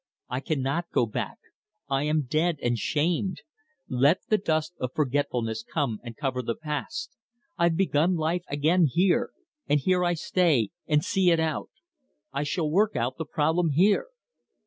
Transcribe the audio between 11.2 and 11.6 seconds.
it